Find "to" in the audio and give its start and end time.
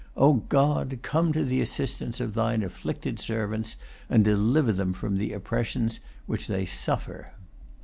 1.31-1.45